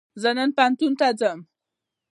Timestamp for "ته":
0.99-1.07